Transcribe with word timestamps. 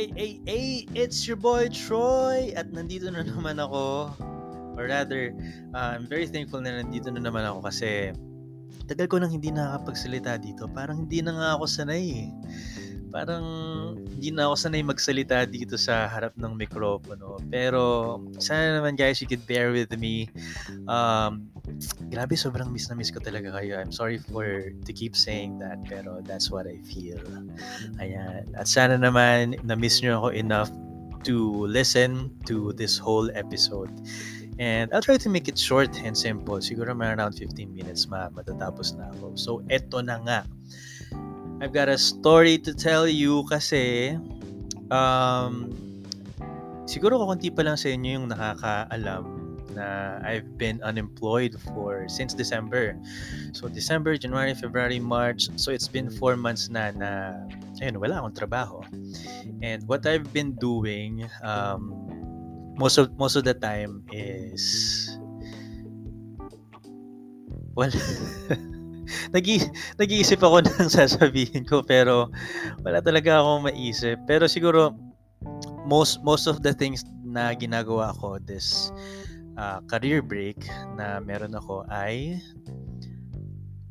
Hey, 0.00 0.08
hey, 0.16 0.40
hey, 0.48 0.88
it's 0.96 1.28
your 1.28 1.36
boy 1.36 1.68
Troy 1.68 2.56
at 2.56 2.72
nandito 2.72 3.12
na 3.12 3.20
naman 3.20 3.60
ako 3.60 4.08
or 4.72 4.88
rather, 4.88 5.28
uh, 5.76 5.92
I'm 5.92 6.08
very 6.08 6.24
thankful 6.24 6.64
na 6.64 6.80
nandito 6.80 7.12
na 7.12 7.20
naman 7.20 7.44
ako 7.44 7.68
kasi 7.68 8.16
tagal 8.88 9.12
ko 9.12 9.20
nang 9.20 9.28
hindi 9.28 9.52
nakakapagsalita 9.52 10.40
dito. 10.40 10.72
Parang 10.72 11.04
hindi 11.04 11.20
na 11.20 11.36
nga 11.36 11.48
ako 11.52 11.68
sanay 11.68 12.04
eh. 12.16 12.28
Parang 13.12 13.44
hindi 14.08 14.32
na 14.32 14.48
ako 14.48 14.54
sanay 14.56 14.80
magsalita 14.80 15.44
dito 15.44 15.76
sa 15.76 16.08
harap 16.08 16.32
ng 16.32 16.56
mikropono. 16.56 17.36
Pero 17.52 18.16
sana 18.40 18.80
naman 18.80 18.96
guys, 18.96 19.20
you 19.20 19.28
could 19.28 19.44
bear 19.44 19.68
with 19.68 19.92
me. 20.00 20.32
Um, 20.88 21.52
grabe, 22.10 22.34
sobrang 22.34 22.70
miss 22.70 22.88
na 22.90 22.96
miss 22.96 23.10
ko 23.10 23.22
talaga 23.22 23.54
kayo. 23.56 23.78
I'm 23.78 23.92
sorry 23.92 24.18
for 24.18 24.70
to 24.72 24.92
keep 24.92 25.14
saying 25.14 25.58
that, 25.62 25.78
pero 25.86 26.22
that's 26.22 26.50
what 26.50 26.66
I 26.66 26.78
feel. 26.84 27.20
Ayan. 28.02 28.50
At 28.54 28.66
sana 28.66 28.98
naman 28.98 29.58
na-miss 29.64 30.02
nyo 30.02 30.20
ako 30.22 30.28
enough 30.34 30.70
to 31.24 31.66
listen 31.68 32.32
to 32.48 32.72
this 32.74 32.96
whole 32.96 33.28
episode. 33.36 33.92
And 34.60 34.92
I'll 34.92 35.04
try 35.04 35.16
to 35.16 35.30
make 35.32 35.48
it 35.48 35.56
short 35.56 35.96
and 36.04 36.12
simple. 36.12 36.60
Siguro 36.60 36.92
mga 36.92 37.16
around 37.16 37.32
15 37.32 37.72
minutes 37.72 38.04
ma 38.12 38.28
matatapos 38.28 38.92
na 39.00 39.08
ako. 39.16 39.32
So, 39.36 39.50
eto 39.72 40.04
na 40.04 40.20
nga. 40.20 40.40
I've 41.60 41.72
got 41.72 41.88
a 41.88 41.96
story 41.96 42.56
to 42.64 42.72
tell 42.72 43.08
you 43.08 43.44
kasi 43.48 44.16
um, 44.92 45.72
siguro 46.84 47.20
kakunti 47.20 47.52
pa 47.52 47.64
lang 47.64 47.76
sa 47.76 47.92
inyo 47.92 48.20
yung 48.20 48.26
nakakaalam 48.32 49.39
na 49.74 50.18
I've 50.24 50.58
been 50.58 50.82
unemployed 50.82 51.56
for 51.70 52.06
since 52.08 52.34
December. 52.34 52.96
So 53.52 53.68
December, 53.68 54.16
January, 54.16 54.54
February, 54.54 54.98
March. 54.98 55.48
So 55.56 55.70
it's 55.70 55.88
been 55.88 56.10
four 56.10 56.36
months 56.36 56.68
na 56.68 56.90
na 56.92 57.34
ayun, 57.80 57.98
wala 57.98 58.20
akong 58.22 58.36
trabaho. 58.36 58.78
And 59.62 59.86
what 59.88 60.06
I've 60.06 60.32
been 60.32 60.56
doing 60.56 61.28
um, 61.42 61.94
most 62.78 62.98
of 62.98 63.12
most 63.20 63.36
of 63.36 63.44
the 63.44 63.54
time 63.54 64.04
is 64.12 64.64
well 67.76 67.92
nag 69.34 69.46
nag-iisip 69.98 70.38
ako 70.40 70.62
ng 70.66 70.90
sasabihin 70.90 71.66
ko 71.66 71.82
pero 71.82 72.30
wala 72.82 73.02
talaga 73.02 73.42
akong 73.42 73.68
maisip. 73.70 74.18
Pero 74.26 74.46
siguro 74.46 74.94
most 75.86 76.22
most 76.22 76.46
of 76.46 76.62
the 76.62 76.72
things 76.72 77.04
na 77.24 77.54
ginagawa 77.54 78.12
ko 78.18 78.38
this 78.42 78.92
uh, 79.60 79.84
career 79.84 80.24
break 80.24 80.56
na 80.96 81.20
meron 81.20 81.52
ako 81.52 81.84
ay 81.92 82.40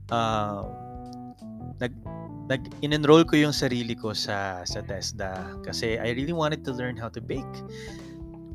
uh, 0.10 0.66
nag 1.78 1.94
nag 2.50 2.66
in-enroll 2.82 3.22
ko 3.22 3.38
yung 3.38 3.54
sarili 3.54 3.94
ko 3.94 4.18
sa 4.18 4.66
sa 4.66 4.82
TESDA 4.82 5.62
kasi 5.62 6.02
I 6.02 6.18
really 6.18 6.34
wanted 6.34 6.66
to 6.66 6.74
learn 6.74 6.98
how 6.98 7.14
to 7.14 7.22
bake 7.22 7.46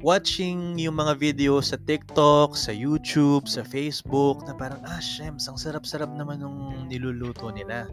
watching 0.04 0.76
yung 0.76 1.00
mga 1.00 1.16
video 1.16 1.64
sa 1.64 1.80
TikTok, 1.80 2.52
sa 2.60 2.76
YouTube, 2.76 3.48
sa 3.48 3.64
Facebook, 3.64 4.44
na 4.44 4.52
parang, 4.52 4.76
ah, 4.84 5.00
shems, 5.00 5.48
ang 5.48 5.56
sarap-sarap 5.56 6.12
naman 6.12 6.44
nung 6.44 6.84
niluluto 6.92 7.48
nila. 7.48 7.88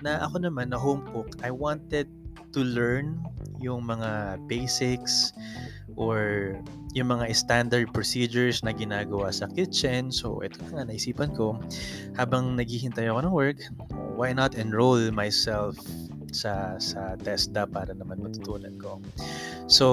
Na 0.00 0.24
ako 0.24 0.40
naman, 0.40 0.72
na 0.72 0.80
home 0.80 1.04
cook, 1.12 1.36
I 1.44 1.52
wanted 1.52 2.08
to 2.56 2.64
learn 2.64 3.20
yung 3.60 3.84
mga 3.84 4.40
basics 4.48 5.36
or 5.94 6.54
yung 6.94 7.10
mga 7.10 7.34
standard 7.34 7.90
procedures 7.90 8.62
na 8.62 8.70
ginagawa 8.70 9.34
sa 9.34 9.50
kitchen. 9.50 10.14
So, 10.14 10.38
ito 10.46 10.62
nga, 10.70 10.86
naisipan 10.86 11.34
ko, 11.34 11.58
habang 12.14 12.54
naghihintay 12.54 13.10
ako 13.10 13.20
ng 13.26 13.34
work, 13.34 13.58
why 14.14 14.30
not 14.30 14.54
enroll 14.54 15.10
myself 15.10 15.74
sa 16.34 16.74
sa 16.82 17.14
TESDA 17.22 17.70
para 17.70 17.94
naman 17.94 18.18
matutunan 18.18 18.74
ko. 18.82 18.98
So, 19.70 19.86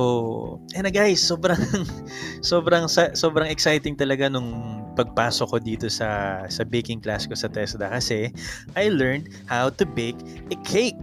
and 0.74 0.90
guys, 0.90 1.22
sobrang 1.22 1.58
sobrang 2.52 2.90
sobrang 3.14 3.48
exciting 3.48 3.94
talaga 3.94 4.28
nung 4.28 4.82
pagpasok 4.98 5.48
ko 5.48 5.58
dito 5.62 5.88
sa 5.88 6.44
sa 6.50 6.66
baking 6.66 7.00
class 7.00 7.30
ko 7.30 7.38
sa 7.38 7.48
TESDA 7.48 7.94
kasi 7.94 8.34
I 8.74 8.90
learned 8.92 9.30
how 9.48 9.70
to 9.78 9.86
bake 9.86 10.18
a 10.50 10.58
cake. 10.66 10.98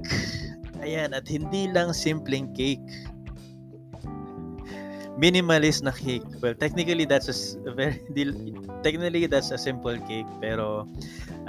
Ayan, 0.78 1.10
at 1.10 1.26
hindi 1.26 1.66
lang 1.70 1.91
simpleng 1.91 2.54
cake 2.54 2.82
minimalist 5.18 5.82
na 5.82 5.90
cake. 5.90 6.24
Well, 6.38 6.54
technically 6.54 7.04
that's 7.04 7.26
a 7.26 7.34
very 7.74 7.98
technically 8.86 9.26
that's 9.26 9.50
a 9.50 9.58
simple 9.58 9.98
cake 10.06 10.30
pero 10.38 10.86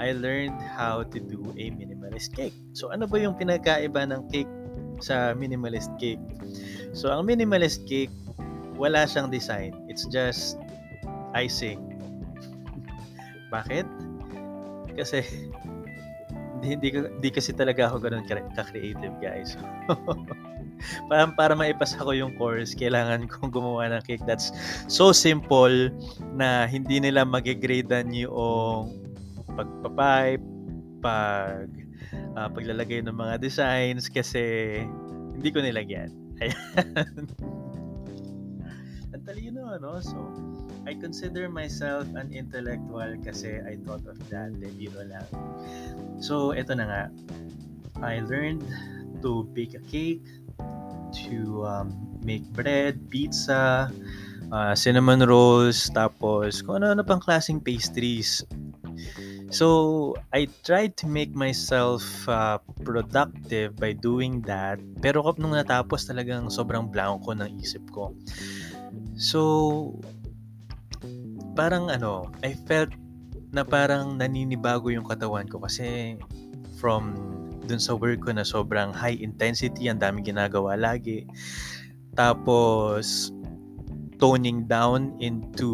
I 0.02 0.10
learned 0.12 0.58
how 0.74 1.06
to 1.06 1.18
do 1.22 1.54
a 1.54 1.64
minimalist 1.70 2.34
cake. 2.34 2.54
So 2.74 2.90
ano 2.90 3.06
ba 3.06 3.22
yung 3.22 3.38
pinagkaiba 3.38 4.10
ng 4.10 4.26
cake 4.34 4.50
sa 4.98 5.32
minimalist 5.38 5.94
cake? 6.02 6.20
So 6.92 7.14
ang 7.14 7.30
minimalist 7.30 7.86
cake 7.86 8.12
wala 8.74 9.06
siyang 9.06 9.30
design. 9.30 9.78
It's 9.86 10.04
just 10.10 10.58
icing. 11.38 11.78
Bakit? 13.54 13.86
Kasi 14.98 15.22
hindi, 16.58 16.74
hindi, 16.74 16.88
hindi 17.06 17.30
kasi 17.30 17.54
talaga 17.54 17.86
ako 17.86 18.02
ganun 18.02 18.26
ka-creative 18.26 19.14
guys. 19.22 19.54
Para, 21.08 21.30
para 21.34 21.52
maipasa 21.54 21.98
ko 22.00 22.12
yung 22.14 22.34
course, 22.36 22.74
kailangan 22.74 23.26
kong 23.26 23.50
gumawa 23.50 23.90
ng 23.90 24.02
cake 24.06 24.24
that's 24.24 24.52
so 24.90 25.10
simple 25.10 25.90
na 26.34 26.66
hindi 26.66 26.98
nila 26.98 27.26
magigradean 27.26 28.12
yung 28.14 28.90
pagpapipe, 29.54 30.44
pag 31.00 31.68
uh, 32.36 32.48
paglalagay 32.52 33.00
ng 33.04 33.16
mga 33.16 33.40
designs 33.40 34.06
kasi 34.12 34.76
hindi 35.34 35.48
ko 35.48 35.64
nilagyan. 35.64 36.12
Ayan. 36.40 37.28
Ang 39.10 39.22
talino, 39.26 39.68
ano? 39.68 40.00
So, 40.00 40.16
I 40.88 40.96
consider 40.96 41.50
myself 41.50 42.08
an 42.16 42.32
intellectual 42.32 43.18
kasi 43.20 43.60
I 43.60 43.76
thought 43.84 44.06
of 44.08 44.16
that. 44.32 44.54
Biro 44.56 45.02
lang. 45.04 45.26
So, 46.22 46.56
ito 46.56 46.72
na 46.72 46.84
nga. 46.88 47.02
I 48.00 48.24
learned 48.24 48.64
to 49.20 49.44
bake 49.52 49.76
a 49.76 49.82
cake, 49.92 50.24
to 51.26 51.66
um, 51.66 51.94
make 52.24 52.44
bread, 52.54 52.98
pizza, 53.10 53.90
uh, 54.52 54.72
cinnamon 54.74 55.22
rolls, 55.24 55.90
tapos 55.92 56.62
kung 56.62 56.82
ano-ano 56.82 57.02
pang 57.02 57.22
klaseng 57.22 57.62
pastries. 57.62 58.42
So, 59.50 60.14
I 60.30 60.46
tried 60.62 60.94
to 61.02 61.10
make 61.10 61.34
myself 61.34 62.06
uh, 62.30 62.62
productive 62.86 63.74
by 63.74 63.98
doing 63.98 64.46
that. 64.46 64.78
Pero 65.02 65.26
kap 65.26 65.42
nung 65.42 65.58
natapos 65.58 66.06
talagang 66.06 66.54
sobrang 66.54 66.86
blanco 66.86 67.34
ng 67.34 67.58
isip 67.58 67.82
ko. 67.90 68.14
So, 69.18 69.98
parang 71.58 71.90
ano, 71.90 72.30
I 72.46 72.54
felt 72.70 72.94
na 73.50 73.66
parang 73.66 74.14
naninibago 74.14 74.94
yung 74.94 75.02
katawan 75.02 75.50
ko 75.50 75.58
kasi 75.58 76.14
from 76.78 77.18
dun 77.70 77.78
sa 77.78 77.94
work 77.94 78.26
ko 78.26 78.34
na 78.34 78.42
sobrang 78.42 78.90
high 78.90 79.16
intensity, 79.22 79.86
ang 79.86 80.02
daming 80.02 80.26
ginagawa 80.26 80.74
lagi. 80.74 81.24
Tapos, 82.18 83.30
toning 84.20 84.68
down 84.68 85.16
into 85.22 85.70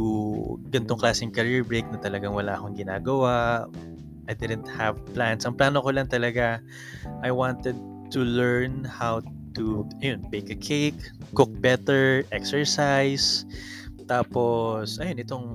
gantong 0.70 1.00
klaseng 1.02 1.32
career 1.34 1.66
break 1.66 1.88
na 1.90 1.98
talagang 1.98 2.36
wala 2.36 2.54
akong 2.54 2.76
ginagawa. 2.76 3.66
I 4.28 4.34
didn't 4.36 4.68
have 4.70 5.00
plans. 5.16 5.48
Ang 5.48 5.58
plano 5.58 5.82
ko 5.82 5.90
lang 5.90 6.06
talaga, 6.06 6.62
I 7.24 7.32
wanted 7.32 7.74
to 8.14 8.20
learn 8.22 8.86
how 8.86 9.24
to 9.58 9.88
yun, 9.98 10.22
bake 10.30 10.52
a 10.52 10.58
cake, 10.58 11.00
cook 11.34 11.50
better, 11.58 12.22
exercise. 12.30 13.48
Tapos, 14.06 15.02
ayun, 15.02 15.18
itong 15.18 15.46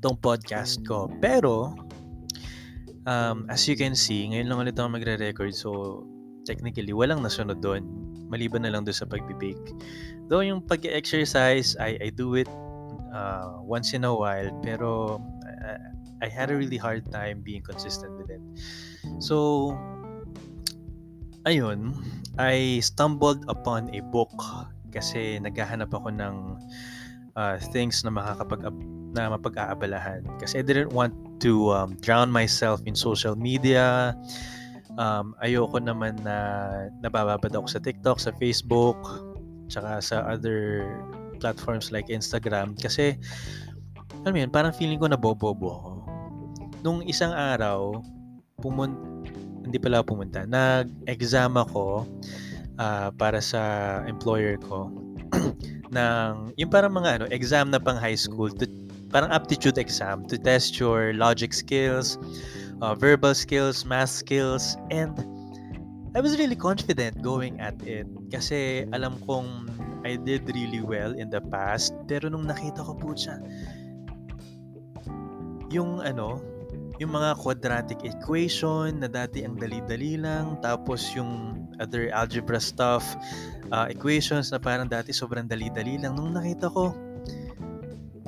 itong 0.00 0.16
podcast 0.22 0.80
ko. 0.86 1.10
Pero, 1.20 1.74
um, 3.08 3.48
as 3.48 3.64
you 3.64 3.74
can 3.74 3.96
see, 3.96 4.28
ngayon 4.28 4.52
lang 4.52 4.58
ulit 4.60 4.76
ako 4.76 4.92
magre-record. 4.92 5.56
So, 5.56 6.04
technically, 6.44 6.92
walang 6.92 7.24
nasunod 7.24 7.64
doon. 7.64 7.88
Maliban 8.28 8.68
na 8.68 8.70
lang 8.76 8.84
doon 8.84 8.94
sa 8.94 9.08
pag-bake. 9.08 9.72
Though 10.28 10.44
yung 10.44 10.60
pag-exercise, 10.60 11.72
I, 11.80 11.96
I 12.04 12.08
do 12.12 12.36
it 12.36 12.52
uh, 13.08 13.64
once 13.64 13.96
in 13.96 14.04
a 14.04 14.12
while. 14.12 14.52
Pero, 14.60 15.16
I, 15.64 15.80
I 16.20 16.28
had 16.28 16.52
a 16.52 16.56
really 16.56 16.76
hard 16.76 17.08
time 17.08 17.40
being 17.40 17.64
consistent 17.64 18.12
with 18.20 18.28
it. 18.28 18.44
So, 19.24 19.72
ayun, 21.48 21.96
I 22.36 22.84
stumbled 22.84 23.48
upon 23.48 23.88
a 23.96 24.04
book 24.04 24.36
kasi 24.92 25.40
naghahanap 25.40 25.92
ako 25.92 26.12
ng 26.12 26.34
uh, 27.36 27.56
things 27.72 28.04
na 28.04 28.12
makakapag 28.12 28.68
na 29.18 29.34
mapag-aabalahan 29.34 30.22
kasi 30.38 30.62
I 30.62 30.64
didn't 30.64 30.94
want 30.94 31.10
to 31.42 31.74
um, 31.74 31.98
drown 31.98 32.30
myself 32.30 32.78
in 32.86 32.94
social 32.94 33.34
media. 33.34 34.14
Um, 34.94 35.34
ayoko 35.42 35.82
naman 35.82 36.22
na 36.22 36.36
nabababad 37.02 37.50
ako 37.50 37.66
sa 37.66 37.82
TikTok, 37.82 38.22
sa 38.22 38.30
Facebook, 38.38 38.98
tsaka 39.66 39.98
sa 39.98 40.22
other 40.30 40.86
platforms 41.42 41.90
like 41.90 42.06
Instagram 42.06 42.78
kasi 42.78 43.18
alam 44.22 44.34
mo 44.34 44.38
yun, 44.42 44.50
parang 44.50 44.74
feeling 44.74 44.98
ko 44.98 45.06
na 45.10 45.18
bobobo 45.18 45.66
ako. 45.70 45.90
Nung 46.82 47.02
isang 47.06 47.34
araw, 47.34 47.98
pumun 48.58 48.94
hindi 49.62 49.76
pala 49.76 50.00
pumunta, 50.00 50.48
nag-exam 50.48 51.58
ako 51.58 52.06
uh, 52.80 53.12
para 53.14 53.42
sa 53.42 53.60
employer 54.08 54.56
ko 54.64 54.88
ng 55.96 56.56
yung 56.56 56.70
parang 56.72 56.94
mga 56.96 57.20
ano 57.20 57.24
exam 57.28 57.68
na 57.68 57.76
pang 57.76 58.00
high 58.00 58.16
school 58.16 58.48
to, 58.48 58.64
parang 59.08 59.30
aptitude 59.32 59.78
exam 59.78 60.24
to 60.28 60.36
test 60.36 60.78
your 60.78 61.12
logic 61.14 61.52
skills, 61.52 62.18
uh, 62.82 62.94
verbal 62.94 63.34
skills, 63.34 63.84
math 63.84 64.10
skills 64.10 64.76
and 64.90 65.16
I 66.16 66.20
was 66.20 66.38
really 66.40 66.56
confident 66.56 67.20
going 67.20 67.60
at 67.60 67.76
it 67.84 68.08
kasi 68.32 68.88
alam 68.96 69.20
kong 69.28 69.68
I 70.08 70.16
did 70.16 70.48
really 70.48 70.80
well 70.80 71.12
in 71.12 71.28
the 71.28 71.38
past 71.52 71.92
pero 72.08 72.32
nung 72.32 72.48
nakita 72.48 72.80
ko 72.80 72.96
po 72.96 73.12
siya 73.12 73.36
yung 75.68 76.00
ano 76.00 76.40
yung 76.98 77.14
mga 77.14 77.38
quadratic 77.38 78.02
equation 78.02 78.98
na 78.98 79.06
dati 79.06 79.46
ang 79.46 79.54
dali-dali 79.60 80.18
lang 80.18 80.58
tapos 80.64 81.12
yung 81.14 81.62
other 81.78 82.10
algebra 82.10 82.58
stuff 82.58 83.04
uh, 83.70 83.86
equations 83.86 84.50
na 84.50 84.58
parang 84.58 84.90
dati 84.90 85.14
sobrang 85.14 85.46
dali-dali 85.46 86.00
lang 86.02 86.18
nung 86.18 86.34
nakita 86.34 86.66
ko 86.72 86.90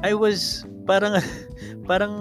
I 0.00 0.16
was 0.16 0.64
parang 0.88 1.20
parang 1.90 2.14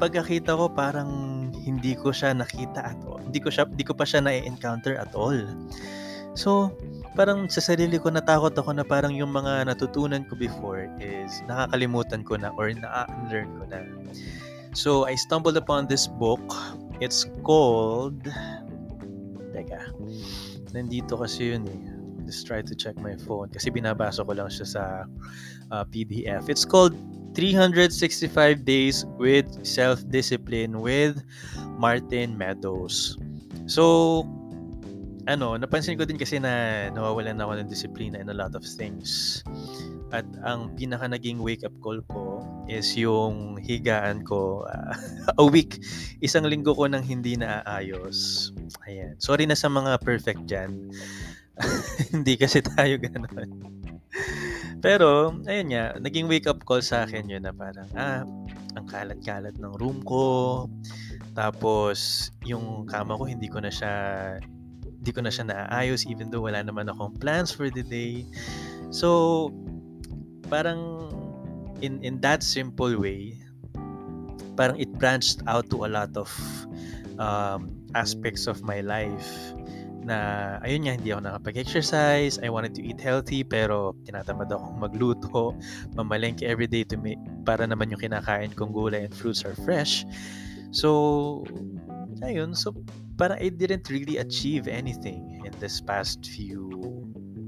pagkakita 0.00 0.56
ko 0.56 0.72
parang 0.72 1.10
hindi 1.52 1.92
ko 1.92 2.12
siya 2.14 2.32
nakita 2.32 2.96
at 2.96 3.00
all. 3.04 3.20
Hindi 3.20 3.40
ko 3.44 3.52
siya 3.52 3.68
hindi 3.68 3.84
ko 3.84 3.92
pa 3.92 4.08
siya 4.08 4.24
na-encounter 4.24 4.96
at 4.96 5.12
all. 5.12 5.36
So, 6.32 6.72
parang 7.18 7.50
sa 7.50 7.58
sarili 7.58 7.98
ko 7.98 8.14
natakot 8.14 8.54
ako 8.54 8.70
na 8.78 8.86
parang 8.86 9.12
yung 9.12 9.34
mga 9.34 9.68
natutunan 9.68 10.22
ko 10.30 10.38
before 10.38 10.86
is 11.02 11.42
nakakalimutan 11.50 12.22
ko 12.22 12.38
na 12.38 12.54
or 12.54 12.70
na-unlearn 12.72 13.50
ko 13.58 13.64
na. 13.68 13.82
So, 14.72 15.04
I 15.04 15.18
stumbled 15.18 15.58
upon 15.58 15.90
this 15.90 16.06
book. 16.06 16.40
It's 17.02 17.26
called 17.42 18.22
Teka. 19.50 19.80
Nandito 20.70 21.18
kasi 21.18 21.56
yun 21.56 21.66
eh. 21.66 21.97
Just 22.28 22.44
try 22.44 22.60
to 22.60 22.74
check 22.76 23.00
my 23.00 23.16
phone 23.16 23.48
kasi 23.48 23.72
binabasa 23.72 24.20
ko 24.20 24.36
lang 24.36 24.52
siya 24.52 24.66
sa 24.68 24.82
uh, 25.72 25.84
PDF. 25.88 26.52
It's 26.52 26.68
called 26.68 26.92
365 27.32 28.28
Days 28.68 29.08
with 29.16 29.48
Self-Discipline 29.64 30.84
with 30.84 31.24
Martin 31.80 32.36
Meadows. 32.36 33.16
So, 33.64 34.24
ano, 35.28 35.60
napansin 35.60 36.00
ko 36.00 36.08
din 36.08 36.16
kasi 36.16 36.40
na 36.40 36.88
nawawalan 36.88 37.36
ako 37.36 37.52
ng 37.60 37.68
disiplina 37.68 38.16
in 38.16 38.32
a 38.32 38.36
lot 38.36 38.56
of 38.56 38.64
things. 38.64 39.40
At 40.08 40.24
ang 40.40 40.72
pinaka 40.72 41.04
naging 41.04 41.44
wake-up 41.44 41.76
call 41.84 42.00
ko 42.08 42.40
is 42.64 42.96
yung 42.96 43.60
higaan 43.60 44.24
ko 44.24 44.64
uh, 44.64 44.96
a 45.42 45.44
week. 45.44 45.84
Isang 46.24 46.48
linggo 46.48 46.72
ko 46.72 46.88
nang 46.88 47.04
hindi 47.04 47.36
naaayos. 47.36 48.50
Ayan. 48.88 49.20
Sorry 49.20 49.44
na 49.44 49.54
sa 49.54 49.68
mga 49.68 50.00
perfect 50.00 50.48
dyan. 50.48 50.88
hindi 52.14 52.34
kasi 52.38 52.62
tayo 52.62 52.98
ganun. 52.98 53.50
Pero, 54.78 55.34
ayun 55.50 55.74
nga, 55.74 55.84
naging 55.98 56.30
wake-up 56.30 56.62
call 56.62 56.78
sa 56.78 57.02
akin 57.02 57.26
yun 57.26 57.42
na 57.42 57.50
parang, 57.50 57.90
ah, 57.98 58.22
ang 58.78 58.86
kalat-kalat 58.86 59.58
ng 59.58 59.74
room 59.82 59.98
ko. 60.06 60.66
Tapos, 61.34 62.30
yung 62.46 62.86
kama 62.86 63.18
ko, 63.18 63.26
hindi 63.26 63.50
ko 63.50 63.58
na 63.58 63.74
siya, 63.74 63.92
hindi 64.86 65.10
ko 65.10 65.20
na 65.22 65.34
siya 65.34 65.50
naaayos 65.50 66.06
even 66.06 66.30
though 66.30 66.46
wala 66.46 66.62
naman 66.62 66.86
akong 66.86 67.14
plans 67.18 67.50
for 67.50 67.66
the 67.74 67.82
day. 67.82 68.22
So, 68.94 69.50
parang 70.46 71.10
in 71.82 72.02
in 72.02 72.18
that 72.22 72.42
simple 72.42 72.94
way, 72.98 73.34
parang 74.58 74.78
it 74.78 74.90
branched 74.98 75.42
out 75.46 75.70
to 75.70 75.86
a 75.86 75.90
lot 75.90 76.10
of 76.18 76.30
um, 77.18 77.70
aspects 77.94 78.46
of 78.46 78.62
my 78.62 78.82
life 78.82 79.54
na 80.08 80.18
ayun 80.64 80.88
nga 80.88 80.96
hindi 80.96 81.12
ako 81.12 81.20
nakapag-exercise, 81.28 82.40
I 82.40 82.48
wanted 82.48 82.72
to 82.76 82.82
eat 82.82 82.98
healthy 82.98 83.44
pero 83.44 83.92
tinatamad 84.08 84.48
akong 84.48 84.80
magluto, 84.80 85.52
mamalengke 85.94 86.48
everyday 86.48 86.82
to 86.88 86.96
me 86.96 87.20
para 87.44 87.68
naman 87.68 87.92
yung 87.92 88.00
kinakain 88.00 88.50
kong 88.56 88.72
gulay 88.72 89.04
and 89.04 89.12
fruits 89.12 89.44
are 89.44 89.54
fresh. 89.68 90.08
So 90.72 91.44
ayun, 92.24 92.56
so 92.56 92.72
parang 93.20 93.38
I 93.38 93.52
didn't 93.52 93.92
really 93.92 94.16
achieve 94.18 94.66
anything 94.66 95.44
in 95.44 95.52
this 95.60 95.78
past 95.84 96.24
few 96.24 96.72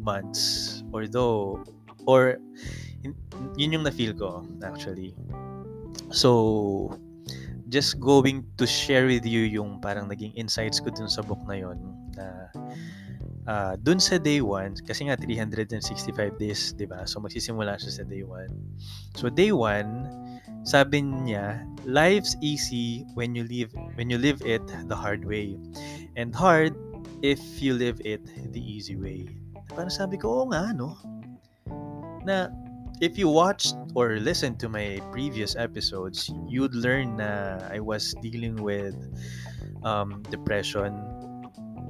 months 0.00 0.80
although 0.92 1.64
or 2.08 2.40
yun 3.56 3.74
yung 3.76 3.84
na-feel 3.84 4.12
ko 4.12 4.44
actually. 4.64 5.16
So 6.12 6.94
just 7.70 8.02
going 8.02 8.42
to 8.58 8.66
share 8.66 9.06
with 9.06 9.24
you 9.24 9.46
yung 9.46 9.78
parang 9.78 10.10
naging 10.10 10.34
insights 10.34 10.82
ko 10.82 10.90
dun 10.90 11.08
sa 11.08 11.22
book 11.22 11.40
na 11.46 11.56
yon 11.62 11.78
na 12.18 12.50
uh, 13.46 13.74
dun 13.80 14.02
sa 14.02 14.18
day 14.18 14.42
1, 14.42 14.84
kasi 14.84 15.08
nga 15.08 15.16
365 15.16 15.78
days, 16.36 16.74
di 16.76 16.84
ba? 16.84 17.06
So 17.06 17.22
magsisimula 17.22 17.78
siya 17.80 18.02
sa 18.02 18.04
day 18.04 18.26
1. 18.26 18.50
So 19.16 19.30
day 19.30 19.54
1, 19.54 20.66
sabi 20.66 21.00
niya, 21.00 21.64
life's 21.88 22.36
easy 22.44 23.06
when 23.16 23.32
you 23.32 23.48
live 23.48 23.72
when 23.96 24.12
you 24.12 24.20
live 24.20 24.44
it 24.44 24.62
the 24.90 24.96
hard 24.96 25.24
way. 25.24 25.56
And 26.18 26.34
hard 26.34 26.76
if 27.24 27.40
you 27.62 27.72
live 27.72 28.02
it 28.04 28.20
the 28.52 28.60
easy 28.60 28.96
way. 28.96 29.30
Parang 29.72 29.92
sabi 29.92 30.20
ko, 30.20 30.44
oo 30.44 30.46
nga, 30.52 30.74
no? 30.76 30.98
Na 32.26 32.52
if 33.00 33.16
you 33.16 33.28
watched 33.28 33.74
or 33.94 34.18
listened 34.18 34.58
to 34.60 34.68
my 34.68 35.00
previous 35.12 35.54
episodes, 35.56 36.30
you'd 36.48 36.74
learn 36.74 37.16
na 37.16 37.62
I 37.70 37.80
was 37.80 38.14
dealing 38.22 38.58
with 38.58 38.94
um, 39.82 40.22
depression 40.30 40.98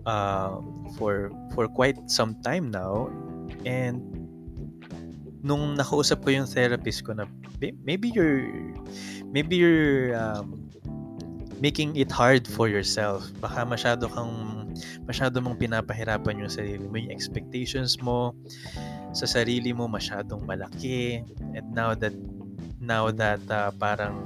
uh, 0.06 0.61
for 0.97 1.32
for 1.56 1.67
quite 1.69 1.99
some 2.11 2.37
time 2.44 2.70
now. 2.70 3.08
And 3.64 4.05
nung 5.41 5.76
nakausap 5.76 6.20
ko 6.25 6.31
yung 6.31 6.49
therapist 6.49 7.05
ko 7.05 7.17
na 7.17 7.25
maybe 7.85 8.12
you're 8.12 8.52
maybe 9.32 9.56
you're 9.56 10.12
um, 10.17 10.69
making 11.61 11.97
it 11.97 12.12
hard 12.12 12.44
for 12.44 12.69
yourself. 12.69 13.25
Baka 13.41 13.64
masyado 13.64 14.08
kang 14.12 14.61
masyado 15.05 15.43
mong 15.43 15.58
pinapahirapan 15.58 16.47
yung 16.47 16.52
sarili 16.52 16.87
mo 16.87 16.97
yung 16.97 17.11
expectations 17.11 17.99
mo 18.00 18.32
sa 19.12 19.27
sarili 19.27 19.75
mo 19.75 19.91
masyadong 19.91 20.47
malaki. 20.47 21.25
And 21.55 21.71
now 21.75 21.95
that 21.99 22.15
now 22.81 23.11
that 23.11 23.43
uh, 23.51 23.71
parang 23.77 24.23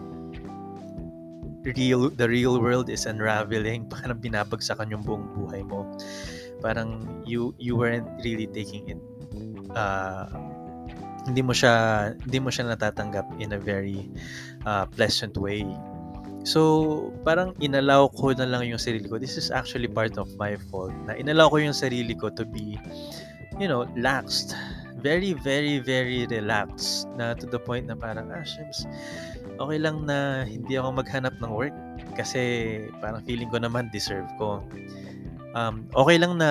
real 1.64 2.12
the 2.12 2.28
real 2.28 2.60
world 2.60 2.92
is 2.92 3.08
unraveling 3.08 3.88
parang 3.92 4.20
binabagsakan 4.20 4.92
yung 4.92 5.02
buong 5.02 5.26
buhay 5.32 5.64
mo. 5.64 5.88
Parang 6.60 7.04
you 7.24 7.56
you 7.56 7.76
weren't 7.76 8.08
really 8.24 8.48
taking 8.48 8.88
it 8.92 9.00
uh, 9.74 10.28
hindi 11.24 11.40
mo 11.40 11.56
siya 11.56 11.72
hindi 12.24 12.38
mo 12.38 12.48
siya 12.52 12.68
natatanggap 12.68 13.26
in 13.40 13.56
a 13.56 13.60
very 13.60 14.08
uh, 14.68 14.84
pleasant 14.92 15.34
way. 15.36 15.64
So 16.44 17.08
parang 17.24 17.56
inalaw 17.56 18.12
ko 18.12 18.36
na 18.36 18.44
lang 18.44 18.68
yung 18.68 18.80
sarili 18.80 19.08
ko. 19.08 19.16
This 19.16 19.40
is 19.40 19.48
actually 19.48 19.88
part 19.88 20.20
of 20.20 20.28
my 20.36 20.60
fault 20.68 20.92
na 21.08 21.16
inalaw 21.16 21.48
ko 21.48 21.56
yung 21.64 21.76
sarili 21.76 22.12
ko 22.12 22.28
to 22.36 22.44
be 22.44 22.76
you 23.56 23.68
know 23.70 23.88
laxed 23.96 24.52
very 25.04 25.36
very 25.36 25.84
very 25.84 26.24
relaxed 26.32 27.04
na 27.20 27.36
to 27.36 27.44
the 27.44 27.60
point 27.60 27.84
na 27.84 27.92
parang 27.92 28.32
ah 28.32 28.40
shims 28.40 28.88
okay 29.60 29.78
lang 29.78 30.08
na 30.08 30.42
hindi 30.42 30.74
ako 30.74 31.04
maghanap 31.04 31.34
ng 31.38 31.52
work 31.52 31.76
kasi 32.14 32.40
parang 32.98 33.22
feeling 33.22 33.50
ko 33.50 33.58
naman 33.58 33.90
deserve 33.90 34.26
ko. 34.38 34.62
Um, 35.54 35.86
okay 35.94 36.18
lang 36.18 36.42
na 36.42 36.50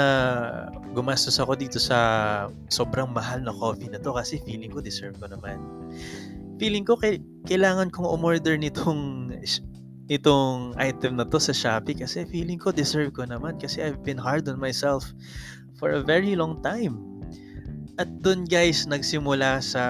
gumastos 0.96 1.36
ako 1.36 1.60
dito 1.60 1.76
sa 1.76 2.48
sobrang 2.72 3.12
mahal 3.12 3.44
na 3.44 3.52
coffee 3.52 3.92
na 3.92 4.00
to 4.00 4.16
kasi 4.16 4.40
feeling 4.48 4.72
ko 4.72 4.80
deserve 4.80 5.20
ko 5.20 5.28
naman. 5.28 5.60
Feeling 6.56 6.88
ko 6.88 6.96
kailangan 7.44 7.92
kong 7.92 8.08
umorder 8.08 8.56
nitong 8.56 9.36
itong 10.08 10.76
item 10.80 11.20
na 11.20 11.28
to 11.28 11.40
sa 11.40 11.52
Shopee 11.52 12.00
kasi 12.00 12.24
feeling 12.28 12.60
ko 12.60 12.72
deserve 12.72 13.12
ko 13.12 13.28
naman 13.28 13.60
kasi 13.60 13.84
I've 13.84 14.04
been 14.04 14.20
hard 14.20 14.48
on 14.48 14.60
myself 14.60 15.04
for 15.76 15.92
a 15.92 16.04
very 16.04 16.40
long 16.40 16.64
time. 16.64 17.12
At 18.02 18.10
dun 18.26 18.50
guys, 18.50 18.90
nagsimula 18.90 19.62
sa 19.62 19.84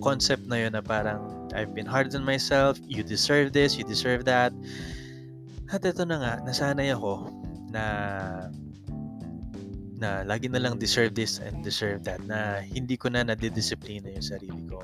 concept 0.00 0.48
na 0.48 0.64
yun 0.64 0.72
na 0.72 0.80
parang 0.80 1.20
I've 1.52 1.76
been 1.76 1.88
hard 1.88 2.14
on 2.16 2.24
myself, 2.24 2.80
you 2.88 3.04
deserve 3.04 3.52
this, 3.52 3.76
you 3.76 3.84
deserve 3.84 4.24
that. 4.24 4.54
At 5.68 5.84
ito 5.84 6.08
na 6.08 6.16
nga, 6.18 6.32
nasanay 6.42 6.94
ako 6.96 7.28
na 7.68 7.84
na 10.00 10.24
lagi 10.24 10.48
na 10.48 10.56
lang 10.64 10.80
deserve 10.80 11.12
this 11.12 11.36
and 11.44 11.60
deserve 11.60 12.00
that 12.08 12.24
na 12.24 12.64
hindi 12.64 12.96
ko 12.96 13.12
na 13.12 13.20
nadidisiplina 13.20 14.08
yung 14.08 14.24
sarili 14.24 14.62
ko. 14.64 14.80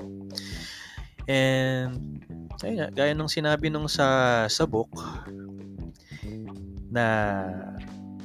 And 1.25 2.21
ayun 2.61 2.77
nga, 2.85 2.89
gaya 2.93 3.11
nung 3.17 3.31
sinabi 3.31 3.73
nung 3.73 3.89
sa 3.89 4.45
sa 4.45 4.63
book 4.69 4.93
na 6.93 7.03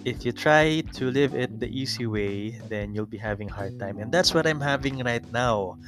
if 0.05 0.27
you 0.27 0.33
try 0.33 0.83
to 0.99 1.11
live 1.11 1.35
it 1.35 1.61
the 1.61 1.71
easy 1.71 2.07
way, 2.07 2.59
then 2.69 2.95
you'll 2.95 3.09
be 3.09 3.19
having 3.19 3.49
hard 3.49 3.79
time. 3.79 3.99
And 3.99 4.11
that's 4.11 4.35
what 4.35 4.47
I'm 4.47 4.61
having 4.61 4.99
right 5.05 5.25
now. 5.33 5.79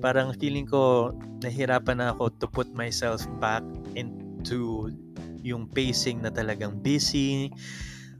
Parang 0.00 0.32
feeling 0.40 0.64
ko 0.64 1.12
nahirapan 1.44 2.00
na 2.00 2.16
ako 2.16 2.32
to 2.40 2.46
put 2.48 2.68
myself 2.72 3.24
back 3.40 3.62
into 3.92 4.92
yung 5.44 5.68
pacing 5.68 6.24
na 6.24 6.32
talagang 6.32 6.80
busy, 6.80 7.52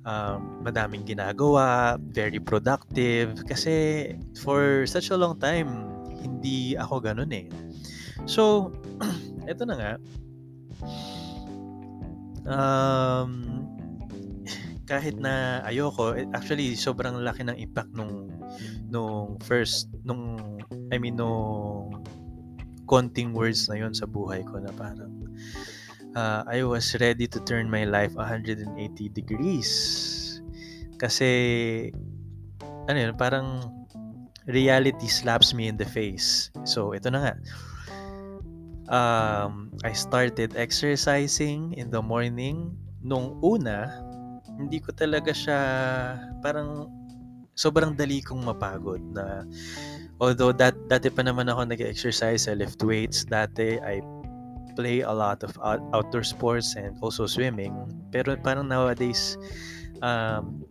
um, 0.05 0.61
madaming 0.64 1.05
ginagawa, 1.09 1.97
very 2.12 2.40
productive. 2.40 3.40
Kasi 3.49 4.17
for 4.45 4.85
such 4.85 5.09
a 5.11 5.17
long 5.17 5.40
time, 5.40 5.88
hindi 6.21 6.76
ako 6.76 7.00
ganun 7.00 7.33
eh. 7.33 7.49
So, 8.28 8.73
eto 9.50 9.64
na 9.64 9.76
nga. 9.76 9.93
Um, 12.49 13.67
kahit 14.88 15.21
na 15.21 15.61
ayoko, 15.68 16.16
eh, 16.16 16.25
actually 16.33 16.73
sobrang 16.73 17.21
laki 17.21 17.45
ng 17.45 17.61
impact 17.61 17.92
nung 17.92 18.33
nung 18.88 19.37
first 19.45 19.92
nung 20.09 20.40
I 20.88 20.97
mean 20.97 21.21
nung 21.21 21.92
konting 22.88 23.37
words 23.37 23.68
na 23.68 23.76
yon 23.76 23.92
sa 23.92 24.09
buhay 24.09 24.40
ko 24.49 24.57
na 24.57 24.73
parang 24.73 25.12
uh, 26.16 26.40
I 26.49 26.64
was 26.64 26.97
ready 26.97 27.28
to 27.28 27.38
turn 27.45 27.68
my 27.68 27.85
life 27.85 28.16
180 28.16 28.64
degrees. 29.12 29.71
Kasi 30.97 31.30
ano 32.88 32.97
yun, 32.97 33.12
parang 33.21 33.61
reality 34.49 35.07
slaps 35.07 35.52
me 35.52 35.68
in 35.68 35.76
the 35.76 35.85
face. 35.85 36.49
So 36.64 36.97
ito 36.97 37.12
na 37.12 37.21
nga. 37.21 37.35
Um, 38.88 39.68
I 39.85 39.92
started 39.92 40.57
exercising 40.57 41.76
in 41.76 41.92
the 41.92 42.00
morning. 42.00 42.73
Nung 43.04 43.37
una, 43.45 44.08
hindi 44.59 44.83
ko 44.83 44.91
talaga 44.93 45.31
siya 45.31 45.61
parang 46.43 46.91
sobrang 47.59 47.95
dali 47.95 48.23
kong 48.23 48.47
mapagod 48.47 49.03
na 49.15 49.43
although 50.23 50.55
that 50.55 50.75
dati 50.87 51.11
pa 51.11 51.23
naman 51.27 51.50
ako 51.50 51.67
nag-exercise, 51.71 52.47
I 52.47 52.55
lift 52.59 52.83
weights, 52.83 53.27
dati 53.27 53.79
I 53.83 54.03
play 54.79 55.03
a 55.03 55.11
lot 55.11 55.43
of 55.43 55.59
out- 55.59 55.83
outdoor 55.91 56.23
sports 56.23 56.79
and 56.79 56.95
also 57.03 57.27
swimming. 57.27 57.75
Pero 58.15 58.38
parang 58.38 58.71
nowadays 58.71 59.35
um, 60.07 60.62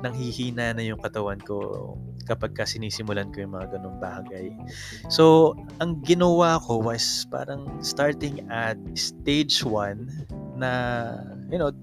nanghihina 0.00 0.72
na 0.72 0.80
yung 0.80 1.00
katawan 1.04 1.36
ko 1.44 1.92
kapag 2.24 2.56
ka 2.56 2.64
sinisimulan 2.64 3.28
ko 3.36 3.44
yung 3.44 3.52
mga 3.52 3.76
ganong 3.76 4.00
bagay. 4.00 4.48
So, 5.12 5.52
ang 5.84 6.00
ginawa 6.08 6.56
ko 6.64 6.80
was 6.80 7.28
parang 7.28 7.68
starting 7.84 8.48
at 8.48 8.80
stage 8.96 9.60
1 9.60 10.56
na, 10.56 10.70
you 11.52 11.60
know, 11.60 11.74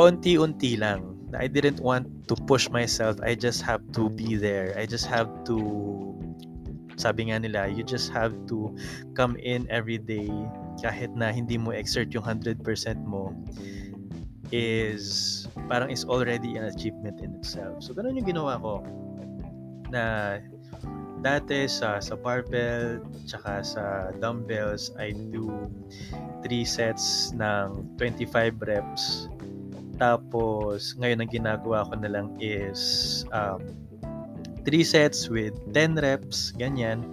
paunti-unti 0.00 0.80
lang. 0.80 1.12
I 1.36 1.44
didn't 1.44 1.84
want 1.84 2.08
to 2.32 2.34
push 2.48 2.72
myself. 2.72 3.20
I 3.20 3.36
just 3.36 3.60
have 3.68 3.84
to 3.92 4.08
be 4.08 4.32
there. 4.40 4.72
I 4.80 4.88
just 4.88 5.04
have 5.12 5.28
to 5.44 5.60
sabi 6.96 7.28
nga 7.28 7.36
nila, 7.36 7.68
you 7.68 7.84
just 7.84 8.08
have 8.16 8.32
to 8.48 8.72
come 9.12 9.36
in 9.36 9.68
every 9.68 10.00
day 10.00 10.28
kahit 10.80 11.12
na 11.12 11.28
hindi 11.28 11.60
mo 11.60 11.76
exert 11.76 12.16
yung 12.16 12.24
100% 12.24 12.64
mo 13.04 13.32
is 14.52 15.44
parang 15.68 15.92
is 15.92 16.08
already 16.08 16.56
an 16.56 16.64
achievement 16.68 17.20
in 17.20 17.36
itself. 17.36 17.84
So 17.84 17.92
ganun 17.92 18.16
yung 18.16 18.28
ginawa 18.36 18.56
ko 18.56 18.80
na 19.92 20.36
dati 21.20 21.68
sa 21.68 22.00
sa 22.00 22.16
barbell 22.16 23.04
tsaka 23.28 23.60
sa 23.60 23.84
dumbbells 24.16 24.92
I 24.96 25.12
do 25.12 25.68
3 26.44 26.64
sets 26.64 27.36
ng 27.36 27.96
25 28.00 28.56
reps 28.64 29.28
tapos, 30.00 30.96
ngayon 30.96 31.20
ang 31.20 31.30
ginagawa 31.30 31.84
ko 31.84 31.94
na 32.00 32.08
lang 32.08 32.32
is 32.40 33.22
um, 33.36 33.60
3 34.64 34.80
sets 34.80 35.28
with 35.28 35.52
10 35.76 36.00
reps, 36.00 36.56
ganyan. 36.56 37.04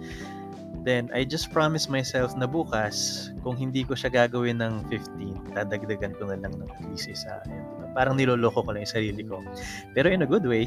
Then, 0.88 1.12
I 1.12 1.28
just 1.28 1.52
promise 1.52 1.92
myself 1.92 2.32
na 2.32 2.48
bukas, 2.48 3.28
kung 3.44 3.60
hindi 3.60 3.84
ko 3.84 3.92
siya 3.92 4.08
gagawin 4.24 4.64
ng 4.64 4.88
15, 4.88 5.52
dadagdagan 5.52 6.16
ko 6.16 6.32
na 6.32 6.40
lang 6.40 6.56
ng 6.56 6.64
at 6.64 6.80
least 6.88 7.12
isa. 7.12 7.44
Diba? 7.44 7.92
Parang 7.92 8.16
niloloko 8.16 8.64
ko 8.64 8.72
lang 8.72 8.88
yung 8.88 8.94
sarili 8.96 9.20
ko. 9.20 9.44
Pero 9.92 10.08
in 10.08 10.24
a 10.24 10.28
good 10.28 10.48
way. 10.48 10.64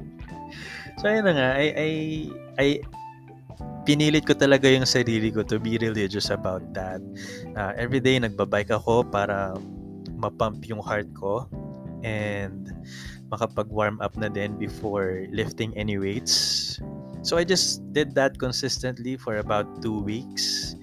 so, 0.98 1.12
ayun 1.12 1.28
na 1.28 1.32
nga. 1.36 1.48
I, 1.60 1.66
I, 1.76 1.90
I, 2.56 2.66
pinilit 3.84 4.24
ko 4.24 4.32
talaga 4.32 4.70
yung 4.70 4.88
sarili 4.88 5.28
ko 5.28 5.44
to 5.44 5.60
be 5.60 5.76
religious 5.76 6.32
about 6.32 6.64
that. 6.72 7.04
Uh, 7.52 7.76
every 7.76 8.00
day, 8.00 8.16
nagbabike 8.16 8.72
ako 8.72 9.04
para 9.04 9.52
mapump 10.22 10.62
yung 10.70 10.78
heart 10.78 11.10
ko 11.18 11.50
and 12.06 12.70
makapag-warm 13.32 13.98
up 13.98 14.14
na 14.14 14.30
din 14.30 14.54
before 14.54 15.26
lifting 15.34 15.74
any 15.74 15.98
weights. 15.98 16.78
So 17.22 17.38
I 17.38 17.44
just 17.46 17.82
did 17.94 18.14
that 18.18 18.38
consistently 18.38 19.18
for 19.18 19.38
about 19.38 19.82
two 19.82 20.02
weeks. 20.02 20.74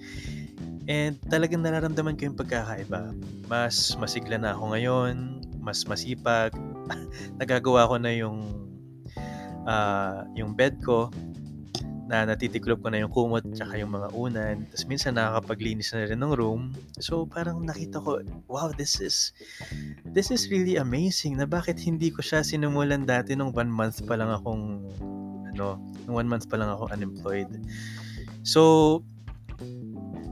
And 0.90 1.20
talagang 1.30 1.62
nararamdaman 1.62 2.18
ko 2.18 2.32
yung 2.32 2.38
pagkakaiba. 2.40 3.14
Mas 3.46 3.94
masigla 4.00 4.40
na 4.40 4.56
ako 4.56 4.74
ngayon, 4.74 5.14
mas 5.62 5.86
masipag. 5.86 6.50
Nagagawa 7.40 7.86
ko 7.86 7.96
na 8.00 8.10
yung 8.10 8.66
uh, 9.68 10.26
yung 10.34 10.56
bed 10.56 10.80
ko 10.82 11.12
na 12.10 12.26
natitiklop 12.26 12.82
ko 12.82 12.90
na 12.90 13.06
yung 13.06 13.14
kumot 13.14 13.46
tsaka 13.54 13.78
yung 13.78 13.94
mga 13.94 14.10
unan. 14.18 14.66
Tapos 14.74 14.84
minsan 14.90 15.14
nakakapaglinis 15.14 15.94
na 15.94 16.10
rin 16.10 16.18
ng 16.18 16.34
room. 16.34 16.74
So 16.98 17.22
parang 17.22 17.62
nakita 17.62 18.02
ko, 18.02 18.18
wow, 18.50 18.74
this 18.74 18.98
is 18.98 19.30
this 20.10 20.34
is 20.34 20.50
really 20.50 20.74
amazing 20.74 21.38
na 21.38 21.46
bakit 21.46 21.78
hindi 21.78 22.10
ko 22.10 22.18
siya 22.18 22.42
sinumulan 22.42 23.06
dati 23.06 23.38
nung 23.38 23.54
one 23.54 23.70
month 23.70 24.02
pa 24.10 24.18
lang 24.18 24.34
akong 24.34 24.90
ano, 25.54 25.78
nung 26.10 26.16
one 26.18 26.26
month 26.26 26.50
pa 26.50 26.58
lang 26.58 26.74
ako 26.74 26.90
unemployed. 26.90 27.46
So 28.42 29.06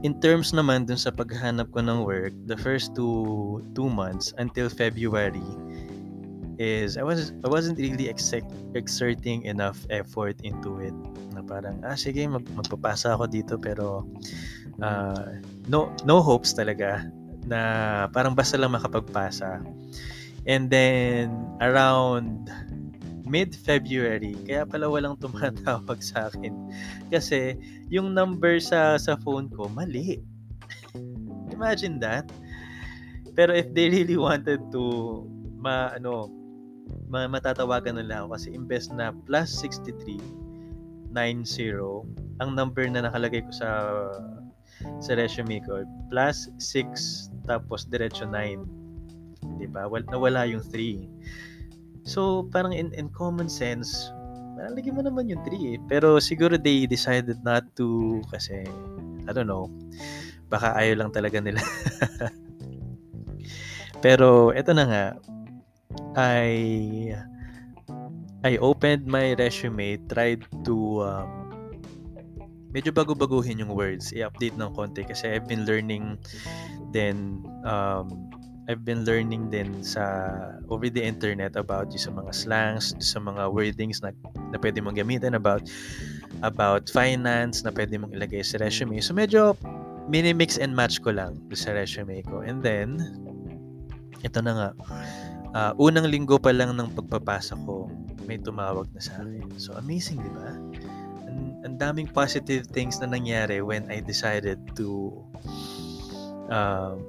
in 0.03 0.19
terms 0.19 0.51
naman 0.51 0.83
dun 0.83 0.99
sa 0.99 1.15
paghahanap 1.15 1.71
ko 1.71 1.79
ng 1.79 2.03
work, 2.03 2.35
the 2.43 2.59
first 2.59 2.91
two 2.91 3.63
two 3.71 3.87
months 3.87 4.35
until 4.35 4.67
February 4.67 5.47
is 6.59 6.99
I 6.99 7.07
was 7.07 7.31
I 7.41 7.47
wasn't 7.47 7.79
really 7.79 8.11
exec- 8.11 8.51
exerting 8.75 9.47
enough 9.47 9.87
effort 9.87 10.43
into 10.43 10.83
it. 10.83 10.93
Na 11.31 11.39
parang 11.39 11.79
ah 11.87 11.95
sige 11.95 12.27
mag, 12.27 12.43
magpapasa 12.51 13.15
ako 13.15 13.31
dito 13.31 13.55
pero 13.55 14.03
uh, 14.83 15.39
no 15.71 15.87
no 16.03 16.19
hopes 16.19 16.51
talaga 16.51 17.07
na 17.47 18.05
parang 18.11 18.35
basta 18.35 18.59
lang 18.59 18.75
makapagpasa. 18.75 19.63
And 20.43 20.67
then 20.67 21.31
around 21.63 22.51
mid-February 23.23 24.35
kaya 24.43 24.67
pala 24.67 24.91
walang 24.91 25.15
tumatawag 25.23 26.03
sa 26.03 26.27
akin. 26.27 26.51
Kasi 27.07 27.55
yung 27.87 28.11
number 28.11 28.59
sa 28.59 28.99
sa 28.99 29.15
phone 29.15 29.47
ko 29.47 29.71
mali. 29.71 30.19
Imagine 31.55 32.03
that. 32.03 32.27
Pero 33.31 33.55
if 33.55 33.71
they 33.71 33.87
really 33.87 34.19
wanted 34.19 34.59
to 34.75 35.23
ma 35.59 35.95
ano 35.95 36.38
matatawagan 37.09 37.97
nila 37.97 38.23
ako 38.23 38.37
kasi 38.37 38.47
imbes 38.53 38.93
na 38.93 39.09
plus 39.25 39.49
63 39.61 40.21
90 41.13 42.05
ang 42.39 42.53
number 42.53 42.85
na 42.85 43.05
nakalagay 43.05 43.41
ko 43.41 43.51
sa 43.51 43.69
sa 45.03 45.11
resume 45.17 45.59
ko 45.65 45.83
plus 46.07 46.47
6 46.61 47.49
tapos 47.49 47.89
diretso 47.89 48.23
9 48.23 49.59
di 49.59 49.67
ba 49.67 49.89
Wal, 49.89 50.05
nawala 50.07 50.45
yung 50.45 50.61
3 50.61 52.05
so 52.05 52.45
parang 52.53 52.71
in, 52.71 52.93
in 52.95 53.09
common 53.11 53.49
sense 53.49 54.13
Nalagyan 54.59 54.99
mo 54.99 55.01
naman 55.07 55.31
yung 55.31 55.39
3 55.47 55.55
eh. 55.55 55.77
Pero 55.87 56.19
siguro 56.19 56.59
they 56.59 56.83
decided 56.83 57.39
not 57.47 57.63
to 57.79 58.19
kasi 58.27 58.67
I 59.23 59.31
don't 59.31 59.47
know. 59.47 59.71
Baka 60.51 60.75
ayaw 60.75 60.99
lang 60.99 61.15
talaga 61.15 61.39
nila. 61.39 61.63
Pero 64.03 64.51
eto 64.51 64.75
na 64.75 64.83
nga. 64.83 65.03
I 66.15 67.13
I 68.45 68.55
opened 68.63 69.05
my 69.05 69.35
resume, 69.35 69.99
tried 70.07 70.47
to 70.63 70.75
um, 71.03 71.29
medyo 72.71 72.93
bago-baguhin 72.93 73.59
yung 73.59 73.73
words, 73.73 74.13
i-update 74.13 74.55
ng 74.55 74.71
konti 74.77 75.03
kasi 75.03 75.27
I've 75.27 75.49
been 75.49 75.65
learning 75.65 76.15
then 76.93 77.43
um, 77.65 78.29
I've 78.69 78.85
been 78.85 79.01
learning 79.01 79.49
din 79.49 79.81
sa 79.81 80.05
over 80.69 80.93
the 80.93 81.01
internet 81.01 81.57
about 81.57 81.89
yung 81.89 82.05
sa 82.05 82.13
mga 82.13 82.31
slangs, 82.37 82.93
sa 83.01 83.17
mga 83.17 83.49
wordings 83.49 84.05
na, 84.05 84.13
na 84.53 84.61
pwede 84.61 84.77
mong 84.85 84.93
gamitin 84.93 85.33
about 85.33 85.65
about 86.45 86.85
finance 86.93 87.65
na 87.65 87.73
pwede 87.73 87.97
mong 87.97 88.13
ilagay 88.13 88.45
sa 88.45 88.61
resume. 88.61 89.01
So 89.01 89.17
medyo 89.17 89.57
mini 90.05 90.37
mix 90.37 90.61
and 90.61 90.77
match 90.77 91.01
ko 91.01 91.17
lang 91.17 91.41
sa 91.57 91.73
resume 91.73 92.21
ko. 92.29 92.45
And 92.45 92.61
then 92.61 93.01
ito 94.21 94.37
na 94.37 94.53
nga 94.53 94.67
uh, 95.53 95.73
unang 95.77 96.09
linggo 96.09 96.37
pa 96.37 96.53
lang 96.53 96.75
ng 96.77 96.93
pagpapasa 96.93 97.57
ko, 97.65 97.89
may 98.29 98.37
tumawag 98.37 98.89
na 98.93 99.01
sa 99.01 99.21
akin. 99.21 99.49
So, 99.57 99.73
amazing, 99.77 100.21
di 100.21 100.31
ba? 100.33 100.53
Ang, 101.25 101.39
ang 101.65 101.75
daming 101.81 102.09
positive 102.09 102.69
things 102.69 103.01
na 103.01 103.09
nangyari 103.09 103.61
when 103.61 103.85
I 103.89 104.01
decided 104.01 104.61
to 104.77 105.13
um, 106.49 107.01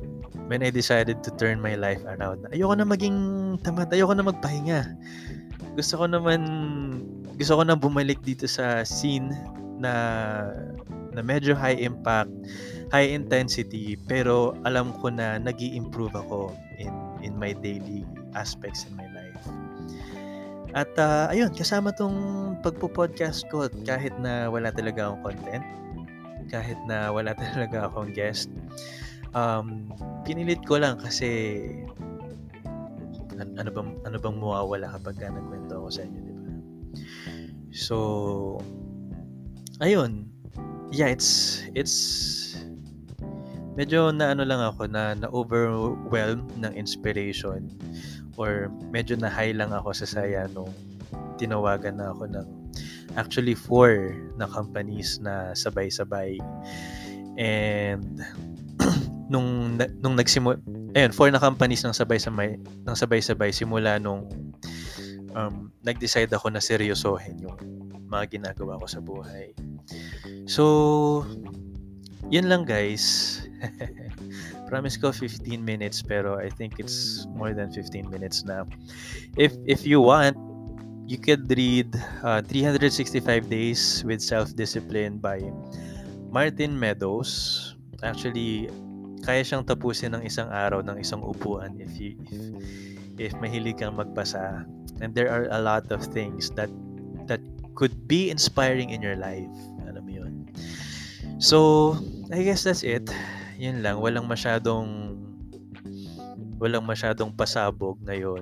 when 0.48 0.62
I 0.64 0.70
decided 0.70 1.24
to 1.24 1.30
turn 1.36 1.60
my 1.60 1.76
life 1.76 2.00
around. 2.04 2.48
Ayoko 2.52 2.76
na 2.76 2.86
maging 2.86 3.16
tamad, 3.64 3.92
ayoko 3.92 4.16
na 4.16 4.24
magpahinga. 4.24 4.80
Gusto 5.76 6.00
ko 6.00 6.04
naman 6.08 6.40
gusto 7.36 7.56
ko 7.56 7.62
na 7.64 7.76
bumalik 7.76 8.20
dito 8.20 8.44
sa 8.44 8.84
scene 8.84 9.32
na 9.80 9.92
na 11.10 11.24
medyo 11.24 11.56
high 11.56 11.78
impact, 11.80 12.30
high 12.92 13.10
intensity, 13.10 13.98
pero 14.06 14.54
alam 14.62 14.94
ko 15.00 15.10
na 15.10 15.40
nag 15.40 15.58
improve 15.58 16.14
ako 16.14 16.52
in 16.78 16.92
in 17.24 17.34
my 17.36 17.52
daily 17.56 18.04
aspects 18.34 18.86
in 18.86 18.92
my 18.96 19.06
life. 19.14 19.44
At 20.70 20.90
uh, 20.98 21.26
ayun, 21.34 21.50
kasama 21.50 21.90
tong 21.90 22.54
pagpo-podcast 22.62 23.50
ko 23.50 23.66
kahit 23.82 24.14
na 24.22 24.46
wala 24.46 24.70
talaga 24.70 25.10
akong 25.10 25.34
content, 25.34 25.66
kahit 26.46 26.78
na 26.86 27.10
wala 27.10 27.34
talaga 27.42 27.90
akong 27.90 28.14
guest, 28.14 28.50
um, 29.34 29.90
pinilit 30.22 30.62
ko 30.66 30.78
lang 30.78 30.98
kasi 30.98 31.58
ano 33.40 33.72
bang 33.72 33.90
ano 34.04 34.16
bang 34.20 34.36
mawawala 34.36 34.86
kapag 35.00 35.16
ka 35.16 35.32
nagkwento 35.32 35.72
ako 35.80 35.88
sa 35.88 36.02
inyo, 36.04 36.20
di 36.20 36.32
ba? 36.34 36.44
So 37.72 37.96
ayun. 39.80 40.28
Yeah, 40.90 41.06
it's 41.06 41.62
it's 41.78 41.96
medyo 43.78 44.10
na 44.10 44.34
ano 44.34 44.42
lang 44.42 44.60
ako 44.60 44.90
na 44.90 45.14
na 45.14 45.30
overwhelmed 45.30 46.50
ng 46.58 46.74
inspiration 46.74 47.70
or 48.36 48.70
medyo 48.90 49.14
na 49.18 49.30
high 49.30 49.54
lang 49.54 49.72
ako 49.74 49.94
sa 49.94 50.06
saya 50.06 50.46
nung 50.52 50.70
tinawagan 51.40 51.98
na 51.98 52.12
ako 52.12 52.28
ng 52.30 52.46
actually 53.18 53.56
four 53.56 54.14
na 54.38 54.46
companies 54.46 55.18
na 55.18 55.56
sabay-sabay. 55.56 56.38
And 57.40 58.22
nung 59.32 59.78
nung 60.02 60.14
nagsimula 60.18 60.58
ayun, 60.94 61.12
four 61.14 61.30
na 61.30 61.38
companies 61.42 61.86
nang 61.86 61.94
sabay-sabay 61.94 62.58
nang 62.82 62.98
sabay-sabay 62.98 63.54
simula 63.54 63.98
nung 64.02 64.26
um, 65.34 65.70
nag-decide 65.86 66.30
ako 66.34 66.50
na 66.50 66.62
seryosohin 66.62 67.38
yung 67.38 67.58
mga 68.10 68.38
ginagawa 68.38 68.78
ko 68.82 68.86
sa 68.90 68.98
buhay. 68.98 69.54
So, 70.50 71.22
yun 72.26 72.50
lang 72.50 72.66
guys. 72.66 73.38
Promise 74.70 75.02
ko 75.02 75.10
15 75.10 75.58
minutes 75.58 75.98
pero 75.98 76.38
I 76.38 76.46
think 76.46 76.78
it's 76.78 77.26
more 77.34 77.50
than 77.50 77.74
15 77.74 78.06
minutes 78.06 78.46
na. 78.46 78.62
If 79.34 79.50
if 79.66 79.82
you 79.82 79.98
want, 79.98 80.38
you 81.10 81.18
could 81.18 81.50
read 81.50 81.90
uh, 82.22 82.38
365 82.46 83.50
Days 83.50 84.06
with 84.06 84.22
Self-Discipline 84.22 85.18
by 85.18 85.42
Martin 86.30 86.78
Meadows. 86.78 87.74
Actually, 88.06 88.70
kaya 89.26 89.42
siyang 89.42 89.66
tapusin 89.66 90.14
ng 90.14 90.22
isang 90.22 90.46
araw 90.54 90.86
ng 90.86 91.02
isang 91.02 91.18
upuan 91.26 91.74
if 91.82 91.90
you, 91.98 92.14
if 92.30 92.42
if 93.18 93.32
mahilig 93.42 93.82
kang 93.82 93.98
magbasa. 93.98 94.62
And 95.02 95.18
there 95.18 95.34
are 95.34 95.50
a 95.50 95.58
lot 95.58 95.90
of 95.90 96.06
things 96.14 96.54
that 96.54 96.70
that 97.26 97.42
could 97.74 98.06
be 98.06 98.30
inspiring 98.30 98.94
in 98.94 99.02
your 99.02 99.18
life. 99.18 99.50
Alam 99.90 100.06
mo 100.06 100.12
'yun. 100.14 100.34
So, 101.42 101.58
I 102.30 102.46
guess 102.46 102.62
that's 102.62 102.86
it 102.86 103.10
yun 103.60 103.84
lang, 103.84 104.00
walang 104.00 104.24
masyadong 104.24 105.20
walang 106.56 106.84
masyadong 106.88 107.28
pasabog 107.36 108.00
ngayon. 108.08 108.40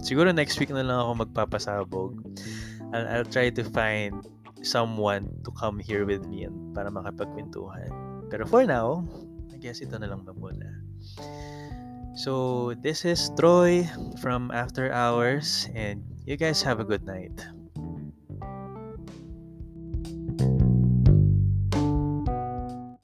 Siguro 0.00 0.32
next 0.32 0.56
week 0.56 0.72
na 0.72 0.80
lang 0.80 0.96
ako 0.96 1.28
magpapasabog. 1.28 2.12
I'll, 2.96 3.06
I'll 3.20 3.28
try 3.28 3.52
to 3.52 3.62
find 3.68 4.24
someone 4.64 5.28
to 5.44 5.52
come 5.52 5.76
here 5.76 6.08
with 6.08 6.24
me 6.24 6.48
and 6.48 6.72
para 6.72 6.88
makapagkwentuhan. 6.88 7.92
Pero 8.32 8.48
for 8.48 8.64
now, 8.64 9.04
I 9.52 9.60
guess 9.60 9.84
ito 9.84 10.00
na 10.00 10.08
lang 10.08 10.24
muna. 10.24 10.68
So, 12.16 12.74
this 12.80 13.04
is 13.04 13.32
Troy 13.38 13.88
from 14.20 14.52
After 14.52 14.92
Hours 14.92 15.68
and 15.72 16.04
you 16.24 16.36
guys 16.36 16.60
have 16.60 16.80
a 16.80 16.84
good 16.84 17.04
night. 17.04 17.32